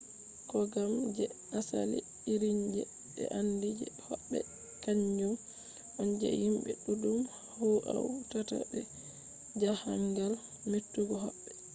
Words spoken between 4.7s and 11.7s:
kanjum on je himbe duddum hautata be jahangal: metugo hobbe